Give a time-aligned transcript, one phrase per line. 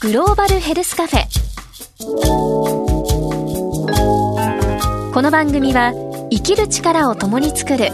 [0.00, 1.26] グローバルヘルスカフェ。
[5.12, 5.92] この番組は
[6.30, 7.88] 生きる力を共に作る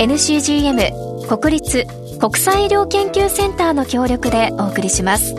[0.00, 1.86] NCGM 国立
[2.18, 5.36] 国際医療研究センターの協力でお送りします。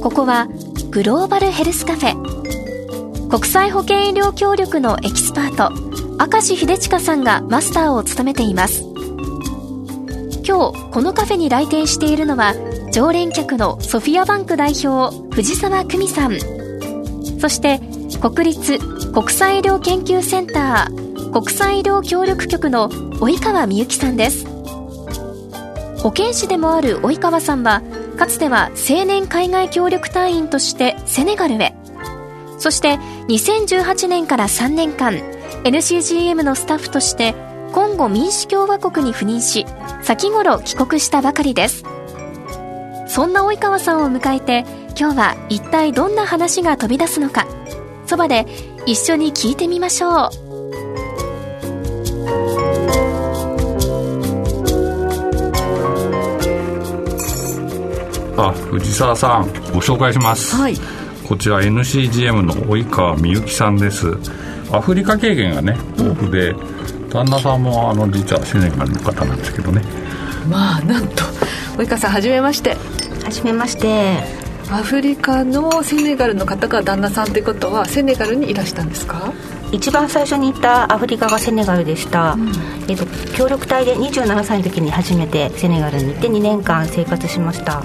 [0.00, 0.48] ここは
[0.88, 3.28] グローバルヘルスカフェ。
[3.28, 5.74] 国際保健医療協力のエキスパート
[6.32, 8.82] 明石秀親さんがマスターを務めています。
[10.42, 12.54] 今日このカフェに来店しているのは
[12.98, 16.36] 常連客のソフィアバンク代表藤沢久美さん。
[17.38, 17.78] そして
[18.20, 18.80] 国立
[19.12, 24.48] 国際医療研究センター国際医療協力局の及川美幸さんです。
[26.02, 27.82] 保健師でもある及川さんは
[28.18, 31.74] かつては青年海外協力隊員としてセネガルへ。
[32.58, 32.96] そして
[33.28, 35.12] 2018年から3年間
[35.62, 37.36] NCGM のスタッフとして
[37.72, 39.66] コンゴ民主共和国に赴任し
[40.02, 41.84] 先頃帰国したばかりです。
[43.18, 44.64] そんな及川さんを迎えて
[44.96, 47.48] 今日は一体どんな話が飛び出すのか。
[48.06, 48.46] そばで
[48.86, 50.12] 一緒に聞いてみましょう。
[58.36, 60.76] あ藤沢さんご紹介します、はい。
[61.26, 64.16] こちら NCGM の及川美幸さんです。
[64.70, 66.54] アフリカ経験がね豊富で、
[67.10, 69.82] 旦那さんもあの実はセネガルの方なんですけどね。
[70.48, 71.24] まあなんと
[71.78, 72.76] 及川さんはじめまして
[73.28, 74.22] はじめまして。
[74.70, 79.34] アフリカのセネガルの方が旦那さんってことはセネガルにいらしたんですか？
[79.70, 82.38] 一番最初に行ったアフリカがセネガルでした、
[82.88, 83.04] えっと
[83.36, 87.82] 協力隊で27歳の時に初めてセネガルに行って2年間生活しました。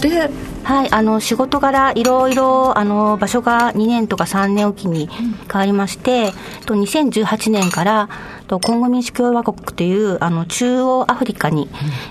[0.00, 0.30] で
[0.64, 6.32] はいあの仕事柄いろいろあの場所が2年とか3年おきに変わりまして、
[6.66, 8.08] と2018年から
[8.46, 11.68] とコンゴ民主共和国というあの中央アフリカに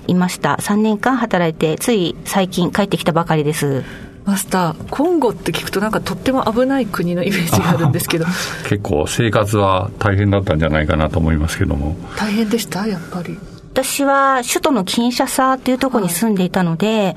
[0.07, 0.55] いました。
[0.61, 3.83] 3年間働いてつい最近帰ってきたばかりです。
[4.23, 8.25] マスターコンゴって聞くとなんかとっても危ない国のイメージがあるんですけど。
[8.69, 11.95] 結構生活は大変だったんじゃないかなと思いますけども。
[12.17, 12.85] 大変でした？
[12.85, 13.37] やっぱり
[13.73, 17.15] 私は首都のキンシャサっていうところに住んでいたので、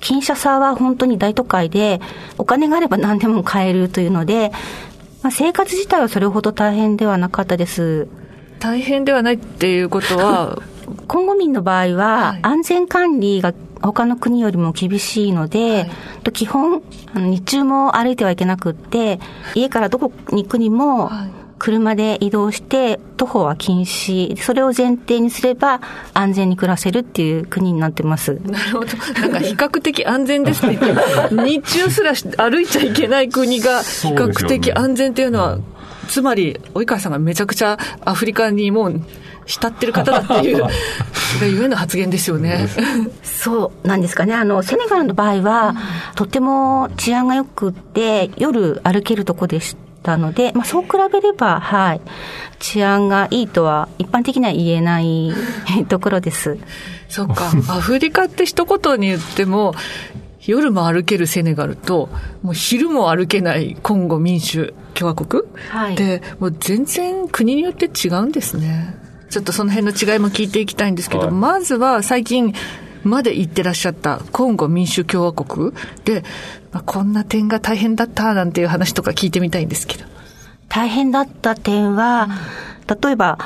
[0.00, 2.00] キンシャサは本当に大都会で、
[2.38, 4.52] お金があれば何でも買えるというので、
[5.22, 8.06] まあ、生活自体はそれほど大変ではなかったです。
[8.60, 10.62] 大変ではないっていうことは？
[11.08, 12.38] コンゴ民の場合ははい。
[12.42, 13.52] 安全管理が
[13.82, 15.90] 他の国よりも厳しいので、はい。
[16.22, 16.82] と基本
[17.14, 19.18] あの日中も歩いてはいけなくって
[19.56, 24.36] 家からどこに行くにもはい車で移動して徒歩は禁止。
[24.36, 25.80] それを前提にすれば
[26.14, 28.38] 安全に暮らせるっていう国になってます。
[28.44, 28.86] なるほど。
[29.20, 35.58] なんか比較的安全ですって言って 日中すら歩いちゃいけない国が比較的安全っていうのは
[36.08, 39.00] つまり及川さんがめちゃくちゃアフリカにもう
[39.46, 40.70] 慕ってる方だっていうが
[41.46, 42.68] ゆえの発言ですよね。
[43.22, 44.34] そうなんですかね。
[44.34, 45.74] あの、セネガルの場合は、
[46.14, 52.00] とても治安が良くって、夜歩けるとこでしたので、まあそう比べれば、はい、
[52.60, 55.34] 治安がいいとは一般的には言えない
[55.88, 56.56] ところです。
[57.08, 57.50] そっか。
[57.68, 59.74] アフリカって一言に言っても
[60.46, 62.08] 夜も歩けるセネガルと
[62.42, 65.96] もう昼も歩けないコンゴ民主共和国、はい。
[65.96, 68.94] でもう全然国によって違うんですね。
[69.28, 71.30] ちょっとその辺の違いも聞いていきたいんですけど、はい。
[71.32, 72.54] まずは最近
[73.02, 75.72] まで行ってらっしゃったコンゴ民主共和国
[76.04, 76.22] で、
[76.76, 80.04] まあ、こんな点が大変だったなんていう話とか聞いてみたいんですけど。
[80.68, 82.28] 大変だった点は、
[83.02, 83.38] 例えば、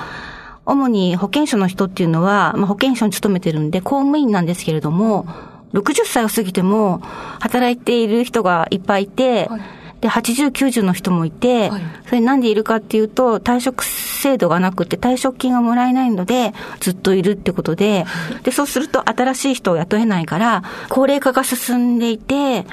[0.66, 5.28] 主に保健所の人っていうのは、まあ、保健所に勤めてるんで公務員なんですけれども、
[5.74, 6.98] 60歳を過ぎても
[7.38, 9.60] 働いている人がいっぱいいて、はい。
[10.00, 11.82] で、80、90の人もいて、はい。
[12.06, 18.06] それなんでいるかっていうと、退職制度がなくて退職金がもらえないので、ずっといるってことで、
[18.42, 22.66] で、そうすると新しい人を雇えないから、高齢化が進んでいて、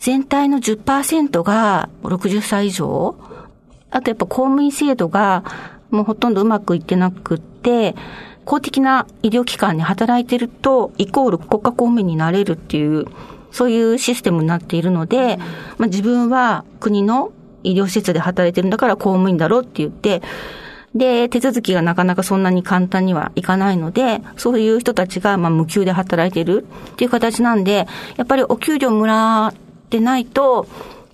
[0.00, 3.16] 全体の10%が60歳以上。
[3.90, 5.44] あとやっぱ公務員制度が
[5.90, 7.94] もうほとんどうまくいってなくって、
[8.44, 13.06] 公的な医療機関に働いてると、イコール国家公務員になれるっていう、
[13.50, 15.38] そういうシステムになっているので、
[15.78, 17.32] まあ自分は国の
[17.64, 20.22] 医療施設で働いてるんだから公務員だろうって言って、
[20.94, 27.86] で、手続きがなかなかそんなに簡単にはいかないので、そういう人たちがまあ無給で働いてるっていう形なんで、
[28.16, 29.52] やっぱりお給料もら
[29.88, 30.66] ってないと、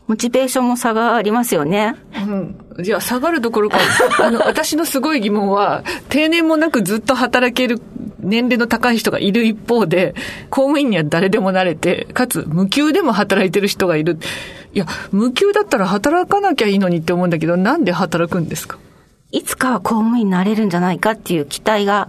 [0.06, 1.94] モチベーションも差がありますよね。
[2.26, 2.82] うん。
[2.82, 3.79] じゃあ、下がるどころか、
[4.21, 7.81] あの、私のすごい疑問は、定年もなくずっと働ける
[8.21, 10.15] 年齢の高い人がいる一方で、
[10.50, 14.19] 公務員には誰でもなれて、かつ無給でも働いてる人がいる。
[14.75, 18.76] いや、無給だったら働かなきゃいいのにって思うんだけど、なんで働くんですか？
[19.31, 22.09] いつかは公務員になれるんじゃないかっていう期待が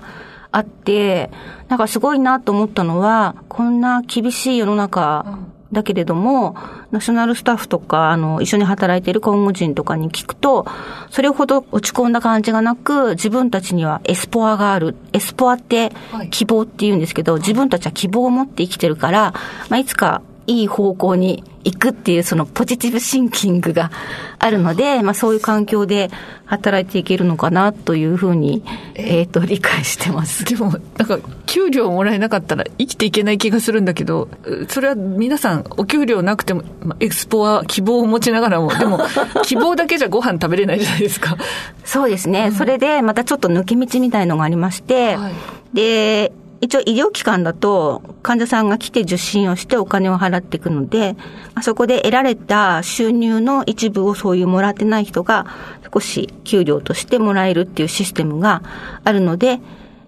[0.52, 1.32] あって、
[1.70, 5.40] なんかすごいなと思ったのは、こんな厳しい世の中
[5.76, 6.56] だけれども、
[6.90, 10.66] ナショナルスタッフとか、あの、一緒に働いている公務人とかに聞くと、
[11.12, 14.96] それほど落ち込んだ感じがなく、自分たちにはエスポアがある。
[15.14, 19.34] エスポアってはい希望って言うんですけど、自分たちは希望を持って生きてるから、
[19.70, 23.92] まあ、いつかいい方向に行くっていうそのポジティブシンキングが
[24.38, 26.12] あるので、まあそういう環境で
[26.46, 28.64] 働いていけるのかなというふうに、
[28.94, 30.46] えっ、と、理解してます。
[30.46, 39.00] でも、なんか、給料もらえなかったら生きていけない気がするんだけど、うそれは皆さん、お給料なくても、まあエクスポは希望を持ちながらも、でも、
[39.44, 41.36] 希望だけじゃご飯食べれないじゃないですか。
[41.84, 42.52] そうですね。
[42.52, 45.34] それで、またちょっと抜け道みたいのがありまして、はい
[45.76, 46.32] で、
[46.66, 51.16] 一応医療機関だと患者さんが来て受診をしてお金を払っていくので、
[51.62, 55.46] そこで得られた収入の一部をそういうもらってない人が
[55.94, 58.64] 少し給料としてもらえるっていうシステムが
[59.04, 59.60] あるので、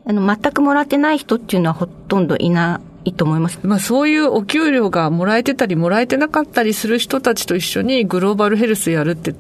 [0.05, 3.59] あの、全くもらってない人っていうのはほとんどいないと思います。
[3.61, 9.35] まあそういうお給料がもらえてたりもらえてなかったりする人たちと一緒にグローバルヘルスやるって、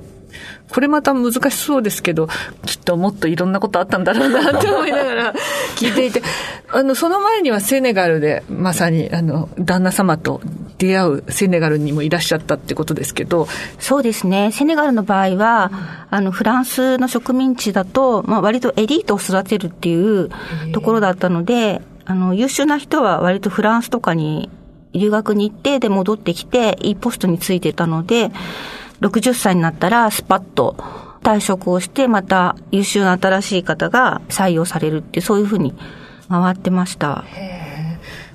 [0.69, 2.27] これまた難しそうですけど、
[2.65, 5.33] きっともっといろんなことあったんだろうなって思いながら
[5.75, 6.21] 聞いていて、
[6.71, 10.41] あの、その前にはセネガルでまさにあの、旦那様と
[10.77, 13.47] 出会うセネガルにもいらっしゃったってことですけど、
[13.79, 14.51] そうですね。
[14.51, 15.71] セネガルの場合は、
[16.09, 20.29] あの、フランスの植民地だと、まあ、割とエリートを育てるっていう
[20.73, 24.49] ところだったので、あの、優秀な人は割とフランスとかに
[24.93, 28.31] 留学に行って、で、戻ってきて、いいポストについてたので、
[29.01, 30.75] 60歳になったら、スパッと
[31.23, 35.73] 退職をして、また優秀な新しい方が採用されるって、そういうふうに
[36.29, 37.23] 回ってました。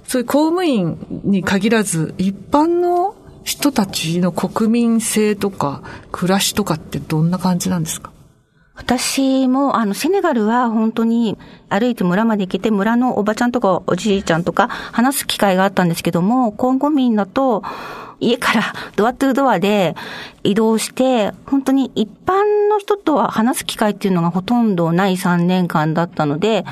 [0.04, 3.14] そういう公務員に限らず、一般の
[3.44, 5.82] 人たちの国民性とか
[6.12, 8.12] 暮らしとかってどんな感じなんですか？
[8.74, 11.36] 私も、あの、セネガルは本当に
[11.68, 17.62] 歩いて村まで行けて、村のおばちゃんとかおじいちゃんとか話す機会があったんですけども、コンゴ民だと、
[18.18, 19.94] 家からドアトゥードアで
[20.44, 26.64] 移動して、本当に一般の人とは話す機会っていうのがほとんどない3年間だったので、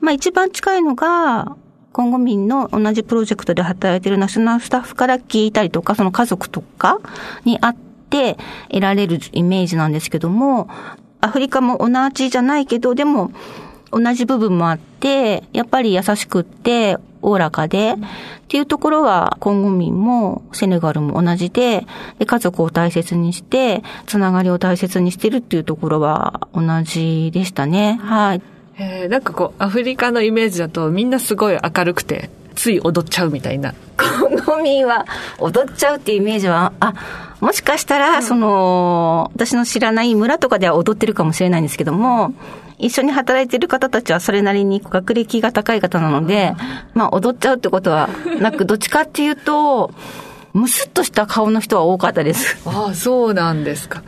[0.00, 1.56] まあ一番近いのが、
[1.92, 6.98] コンゴ民の同じプロジェクトで働いているナショナルスタッフから聞いたりとか、その家族とか
[7.44, 7.74] に会っ
[8.10, 8.36] て
[8.68, 10.68] 得られるイメージなんですけども、
[11.20, 13.32] アフリカも同じじゃないけど、でも
[13.90, 17.96] 同じ部分もあって、やっぱり優しくって、おおらかで、っ
[18.48, 21.86] ていうところは、コンゴ民もセネガルも同じで、
[22.18, 27.98] で家族を大切にして、つながりを大切にしてるっていうところは同じでしたね。
[28.02, 28.42] はい。
[28.78, 33.74] えーなんかこう、アフリカのイメージだとみんなすごい明るくて、つい踊っちゃうみたいな。
[34.46, 35.04] ゴ民は
[35.38, 36.94] 踊っちゃうっていうイメージは、あ、
[37.40, 42.32] もしかしたら、その、私の知らない村とかでは踊ってるかもしれないんですけども、
[42.78, 46.54] 一緒に働いてる方たちはそれなりに学歴が高い方なので、
[46.94, 48.08] まあ踊っちゃうってことは
[48.40, 49.92] なく、どっちかっていうと、
[50.52, 52.56] むすっとした顔の人は多かったです。
[52.66, 54.02] ああ、そうなんですか。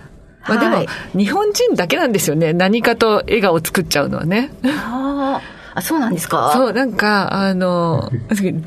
[0.47, 2.53] まあでも、はい日本人だけなんですよね。
[2.53, 4.51] 何かと笑顔を作っちゃうのはね。
[4.65, 6.51] ああ、そうなんですか？
[6.55, 8.11] そう、なんか、あの、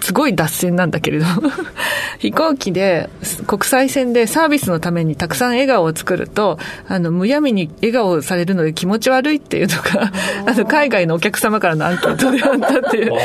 [0.02, 1.26] すごい脱線なんだけれど、
[2.20, 3.10] 飛行機で、
[3.48, 6.58] 国際線でサービスのためにたくさん笑顔を作ると、
[6.88, 10.12] あの、むやみに笑顔をされるので気持ち悪いっていうのが、
[10.46, 13.14] あの、海外のお客様からのアンケートであったっていう。
[13.14, 13.20] ああ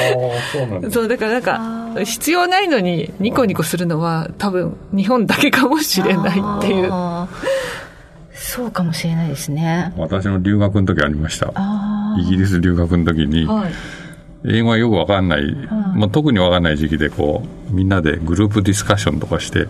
[0.53, 6.93] そうなんだそう、だからなんか、必要ないのにニコニコするのは多分日本だけかもしれないっていう。
[8.35, 9.93] そうかもしれないですね。
[9.97, 11.51] 私の留学の時ありました。
[11.55, 13.73] あイギリス留学の時にはい。
[14.49, 15.55] 英語がよくわかんない、
[15.97, 19.67] まあ、特にわかんない時期でこうみんなでグループディスカッションとかして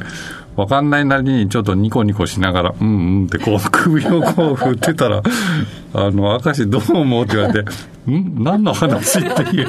[0.54, 5.22] わかんないなりにちょっとニコニコしながら「うんうん」ってこう首をこう振ってたら
[5.94, 7.70] 「あの明石どう思う?」って言われて
[8.10, 8.42] 「ん？
[8.44, 9.68] 何の話?」っていう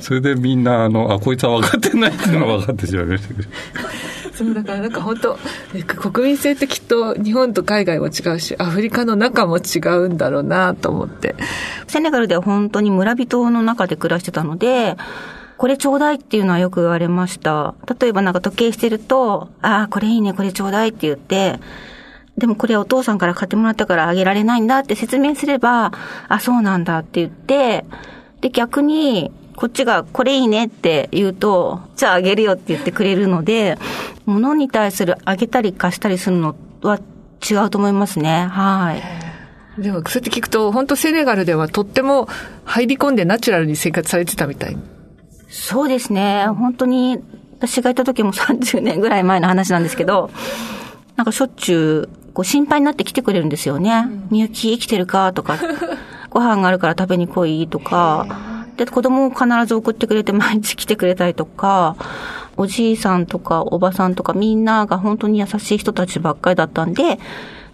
[0.00, 3.48] それでみんなあのあこいつは分かってないっていうのが分かってしまいましたけど
[4.42, 5.38] そう、だからなんか本当、
[5.86, 11.34] 国民性ってきっと日本と海外も違うし、アフリカの中も違うんだろうなと思って。
[11.86, 14.96] セネガルでは本当に村人の中で暮らしてたので、
[15.58, 17.74] これちょうだいっていうのはよく言われました。
[18.00, 21.60] 例えばなんか時計してると、ああ、これいいね、これちょうだいって言って、
[22.36, 25.92] でもこれお父さんから買ってもらったからあげられないんだって説明すれば、
[26.28, 27.84] あ、そうなんだって言って、
[28.40, 29.30] で逆に、
[29.62, 33.78] こっちがこれいいねって言うと、じゃああげるよって言ってくれるので、
[34.26, 36.98] 物に対するあげたり貸したりするのは
[37.48, 38.48] 違うと思いますね。
[38.50, 38.96] は
[39.78, 39.80] い。
[39.80, 42.26] でも、そうやって聞くと、本当セネガルではとっても
[42.64, 44.76] 入り込んでナチュラルに生活されてたみたい。
[45.48, 46.46] そうですね。
[46.48, 47.20] 本当に、
[47.58, 50.32] 私がいた時も30年ぐらい前の話なんですけど、
[51.14, 54.08] なんかしょっちゅう、こう心配になって来てくれるんですよね。
[54.32, 55.56] みゆき生きてるかとか、
[56.30, 61.96] ご飯があるから食べに来いとか、で、子供を必ず送ってくれて毎日来てくれたりとか、
[62.56, 67.18] おじいさんとかおばさんとかみんなが本当に優しい人たちばっかりだったんで、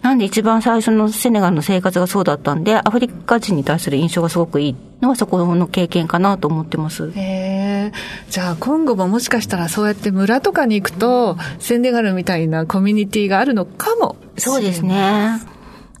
[0.01, 7.11] なんで一番最初のセネガルの生活がそうだったんで、アフリカ人に対する印象がすごくいいのはそこの経験かなと思ってます。
[7.15, 7.91] へ
[8.29, 15.41] じゃあ今後ももしかしたらそうやって村とかに行くと、セネガルみたいなコミュニティがあるのかもそうですね。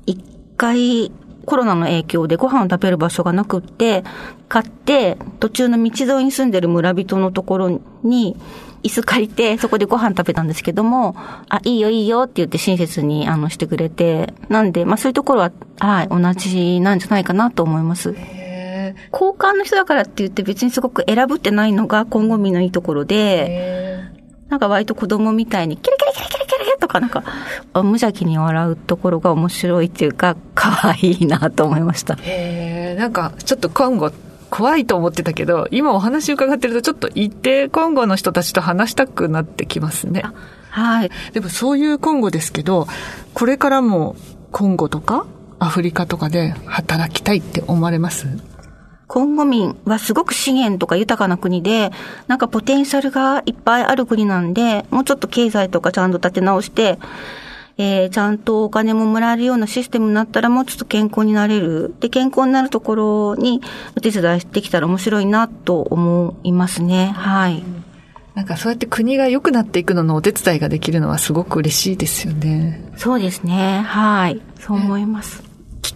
[0.05, 0.23] 一
[0.55, 1.11] 回、
[1.49, 4.03] コロナの影響でご飯を食べる場所がなくって、
[4.47, 8.37] 買って、途中の道沿いに住んでる村人のところに、
[8.83, 11.15] 椅子借りて、そこでご飯食べたんですけども、
[11.49, 18.09] あ、いいよいいよって言って親切に、あの、してくれて、なんで、まあそういうところは、はい、同じなんじゃないかなと思います。
[19.11, 23.99] 交換の人だからって言って別にすごく選ぶってないのが今後民のいいところで、
[24.49, 25.97] なんか割と子供みたいにキラ
[26.79, 27.23] とかなんか
[27.75, 32.17] 無邪気に笑うところが面白いっていうか可愛いなと思いました。
[32.21, 34.11] へなんかちょっと今後
[34.49, 40.23] 怖いと思ってたけど、今お話伺ってるとちょっと一定今後の人たちと話したくなってきますね。
[40.71, 41.11] はい。
[41.33, 42.87] でもそういう今後ですけど、
[43.35, 44.15] これからも
[44.51, 45.27] 今後とか
[45.59, 48.27] アフリカとかで働きたいって思われます？
[49.09, 51.91] コンゴ民はすごく資源とか豊かな国で、
[52.27, 56.99] なんかポテンシャルがいっぱいある国なんで、もうちょっと経済とかちゃんと立て直して、
[57.79, 61.95] えー、ちゃんとお金ももらえるようなシステムになったらもうちょっと健康になれる。
[61.99, 63.61] で、健康になるところに
[63.97, 67.07] お手伝いできたら面白いなと思いますね。
[67.15, 67.63] はい。
[68.35, 72.79] なんかそうやって国が良くなっていくののお手伝いができるのはすごく嬉しいですよね。
[72.95, 73.81] そうですね。
[73.87, 74.39] はい。
[74.59, 75.48] そう思います。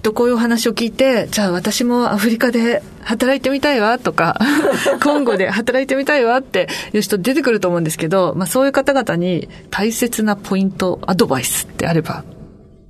[0.04, 4.38] とこういう話を聞いて、じゃあ私もアフリカで働いてみたいわとか、
[5.02, 12.24] コンゴで働いてみたいわっていう人出てくると思うんですけど、まあそういう方々に大切なポイント、アドバイスってあれば。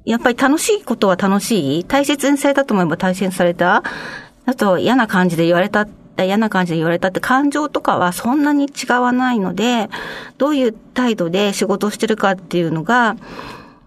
[0.06, 1.84] やっぱり楽しいことは楽しい？
[1.86, 3.84] 大切にされたと思えば大切にされた？
[4.46, 5.88] あと嫌な感じで言われた
[6.20, 9.90] 嫌な感じで言われたって感情とかはそんなに違わないので、
[10.38, 13.16] どういう態度で仕事をしてるかっていうのが、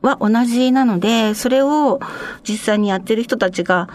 [0.02, 2.00] は同じなので、それを
[2.48, 3.88] 実際にやってる人たちが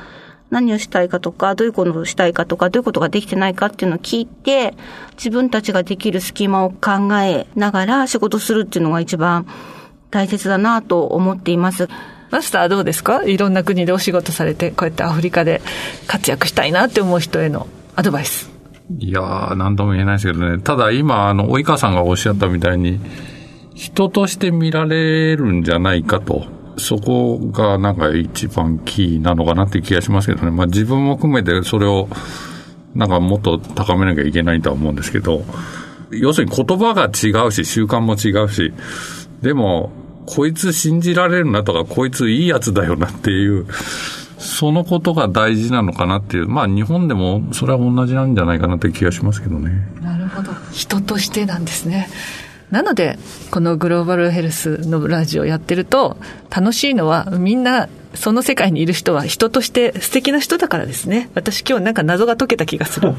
[0.49, 4.73] 何をしたいかとか、どういうことをしたいかとか、どういうことができてないかっていうのを聞いて、
[5.15, 9.47] 自分たちができる隙間を考えながら仕事するっていうのが一番
[10.09, 11.87] 大切だなと思っています。
[12.31, 13.23] マスターどうですか？
[13.23, 15.61] いろんな国でお仕事されて、こうやってアフリカで
[16.07, 18.49] 活躍したいなって思う人へのアドバイス。
[18.99, 20.59] いやー、なんとも言えないですけどね。
[20.59, 22.99] ただ今、あの、及川さんがおっしゃったみたいに、
[23.73, 26.45] 人として見られるんじゃないかと。
[26.77, 30.51] そこがなんか一番キーなのかなって気がしますけどね。
[30.51, 32.07] まあ自分も含めてそれを
[32.95, 35.43] なんかもっと高めなきゃいけないとは思うんですけど、
[36.11, 38.73] 要するに言葉が違うし、習慣も違うし、
[39.41, 39.91] でも、
[40.25, 43.65] こいつ信じられるなとか、こいついいやつだよなっていう、
[44.37, 49.71] そのことが大事なのかなっていう、まあ日本でもそれは同じなんじゃないかなって気がしますけどね。
[50.01, 50.51] なるほど。
[50.71, 52.09] 人としてなんですね。
[52.71, 53.19] なので、
[53.51, 56.17] このグローバルヘルスのラジオやってると、
[56.49, 61.29] 楽しいのはみんなその世界にいる人は人として素敵な人だからですね。
[61.35, 63.13] 私今日なんか謎が解けた気がする。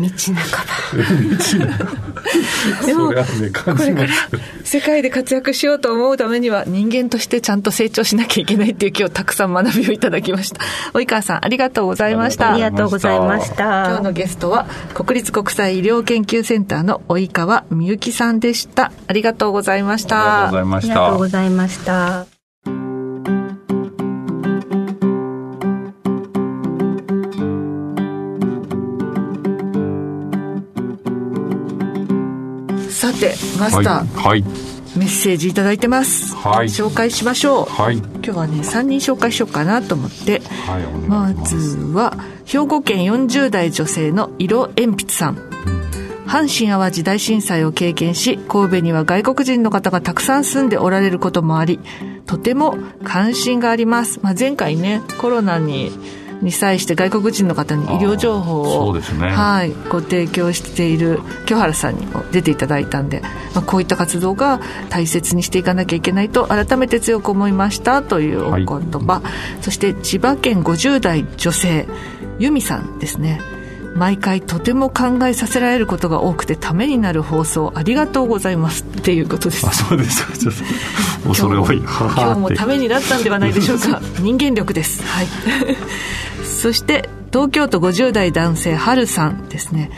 [0.00, 0.46] 道半ば。
[2.86, 4.08] でも、ね、これから
[4.64, 10.60] 世界で活躍しようと思うためには人間としてちゃんと成長しなきゃいけないっていう今日たくさん学びをいただきました。
[10.94, 12.52] 及川さんありがとうございました。
[12.52, 13.64] ありがとうございました。
[13.88, 18.92] 今日のゲストは国立国際医療研究センターの及川みゆきさんでした。
[19.06, 20.48] ありがとうございました。
[20.48, 20.60] ありが
[21.10, 22.39] とうございました。
[33.00, 45.38] さてマスター、はい、メッセージ頂いてます、はい、紹介しましょう、はい、今日はね3人紹介しようかなと思って、はい、まずは兵庫県40代女性の色鉛筆さん。
[46.26, 51.80] 阪神・淡路大震災を経験し神戸には外国人の方がたくさん住んでおられることもあり
[52.26, 55.90] とても関心があります、まあ、前回ねコロナに
[56.40, 63.20] に際して外国人の方に医療情報を、ね、はい、ご提供している清原さんにも出ていただいたんで、
[63.54, 69.22] まあ、こういった活動が大切にしていかなきゃいけないと改めて強く思いましたというお言葉、は
[69.60, 71.86] い、そして千葉県50代女性
[72.38, 73.40] 由美さんですね
[73.94, 79.66] 毎回とても考えさせられることが多くてためになる放送ありがとうございますっていうことです。
[79.66, 80.24] あそうです。
[81.26, 81.78] 恐れ多い。
[81.78, 84.00] 今日もためになったんではないでしょうか。
[84.20, 85.02] 人間力です。
[85.06, 85.26] はい。
[86.44, 89.90] そして東京都50代男性春さんですね。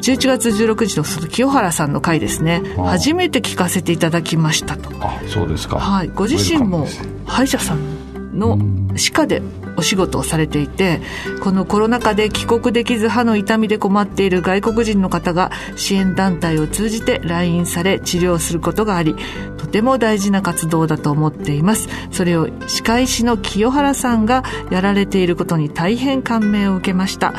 [0.00, 2.62] 11月16日のその清原さんの回ですね。
[2.76, 4.90] 初めて聞かせていただきましたと。
[5.00, 5.78] あそうですか。
[5.78, 6.10] はい。
[6.14, 6.88] ご自身も
[7.24, 8.58] 歯医者さんの
[8.96, 9.42] 歯科で
[9.76, 11.00] お仕事をされていて
[11.42, 19.16] このコロナ禍で帰国できず歯の痛みで困っている外国人の方が支援団体を通じて来院され治療することがあり
[19.58, 21.88] とても大事な活動だと思っています。
[22.10, 27.32] それを歯科医師の清原さんがやられていることに大変感銘を受けました。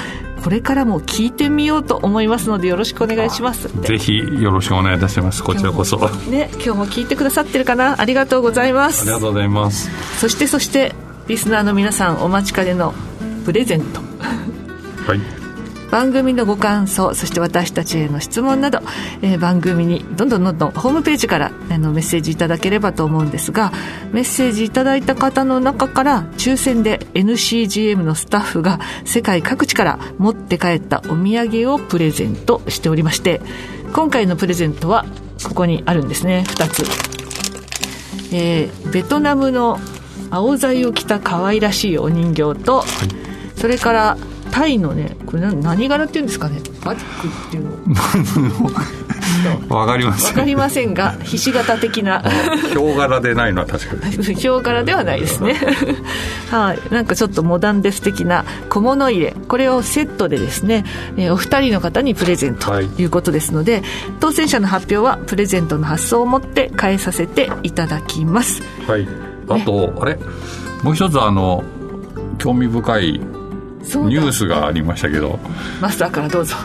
[0.43, 3.69] これからも聞いてみようと思いますのでよろしくお願いします。
[3.81, 5.41] ぜひよろしくお願いいたします。
[5.43, 5.97] こちらこそ。
[6.29, 8.01] ね今日も聞いてくださってるかな。
[8.01, 9.03] ありがとうございます。
[9.03, 9.89] ありがとうございます。
[10.19, 10.93] そしてそして
[11.27, 12.93] リスナーの皆さんお待ちかねの
[13.45, 14.01] プレゼント。
[15.07, 15.43] はい。
[15.91, 18.79] 番組のご感想そして私たちへの質問など、
[19.21, 23.71] えー番組にどんどんどんどんホームページからあのメッセージいただければと思うんですが
[24.11, 33.39] メッセージいただいた方の中から抽選で NCGM のスタッフが世界各地から持って帰ったお土産をプレゼントしておりまして
[33.93, 35.05] 今回のプレゼントは
[35.43, 36.83] ここにあるんですね2つ、
[38.33, 39.79] えーベトナムの
[40.33, 42.83] 青材を着た可愛らしいお人形と、
[43.55, 44.17] それから
[44.51, 46.59] タイのねこれ何何柄っていうんですかね。
[46.83, 48.71] バティックっていうの。
[49.69, 52.21] わかりませんわかりませんがひし形的な。
[52.21, 54.11] ヒョウ柄でないのは確かに。
[54.11, 55.59] ヒョウ柄ではないですね。
[56.49, 56.93] はい。
[56.93, 59.35] なんかちょっとモダンで素敵な小物入れ。
[59.47, 60.83] これをセットでですね、
[61.17, 62.71] えーお二人の方にプレゼント。
[62.71, 62.87] はい。
[62.87, 63.83] ということですので、
[64.19, 68.61] 当選者の発表はプレゼントの発送をもって返させていただきます。
[68.87, 69.07] はい
[69.49, 70.17] あと、あれ？
[70.83, 71.63] もう一つあの
[72.37, 75.39] 興味深いニュースがありましたけど。
[75.81, 76.55] マスターからどうぞ。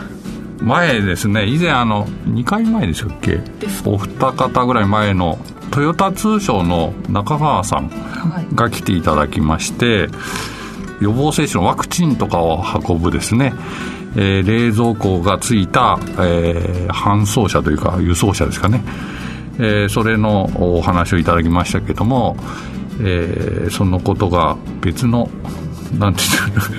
[0.61, 3.39] 前ですね以前あの2回前でしたっけ？
[3.85, 5.39] お二方ぐらい前の
[5.71, 8.47] トヨタ通商の中川さんはい。
[8.55, 10.09] が来ていただきまして
[10.99, 13.53] 予防接種のワクチンとかを運ぶですね、
[14.17, 18.83] えー冷蔵庫がついた、えー搬送車というか輸送車ですかね、
[19.59, 22.37] えーそれのお話をいただきましたけども、
[23.01, 25.29] えーそのことが別の
[25.97, 26.21] なんて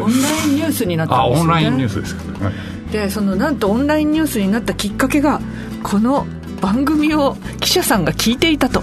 [0.00, 1.42] オンラインニュースになったんですよね。
[1.42, 2.54] オンラインニュースですか、はい。
[2.92, 5.40] でそのなんとオンラインニュースになったきっかけが
[5.82, 6.26] この
[6.60, 8.82] 番組を記者さんが聞いていたと。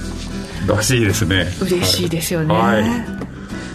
[0.67, 1.47] らしいですね。
[1.61, 2.83] 嬉しいですよね、はい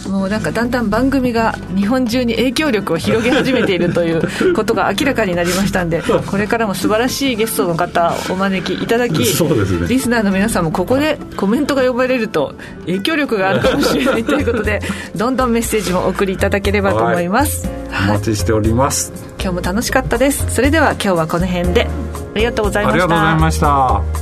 [0.08, 12.54] もうなんかだんだん番組が日本中に影響力を広げ始めているということが明らかになりましたんで これからも素晴らしいゲストの方お招きいただきリスナーの皆さんもここでコメントが呼ばれると
[12.86, 14.80] 影響力があるかもしれないということで
[15.16, 17.68] どんどんメッセージもお送りいただければと思います、
[18.08, 19.12] お待ちしております。
[19.40, 20.46] 今日も楽しかったです。
[20.48, 21.88] それでは今日はこの辺で。
[22.34, 23.04] ありがとうございました。
[23.04, 24.21] ありがとうございました